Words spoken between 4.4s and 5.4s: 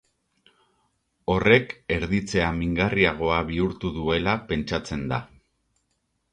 pentsatzen da.